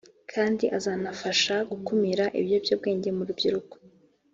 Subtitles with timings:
[0.31, 3.75] kandi azanafasha gukumira ibiyobyabwenge mu rubyiruko